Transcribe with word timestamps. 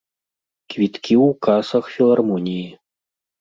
Квіткі 0.73 1.15
ў 1.25 1.35
касах 1.49 1.91
філармоніі. 1.97 2.65